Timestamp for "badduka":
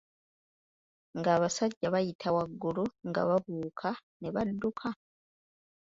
4.35-4.89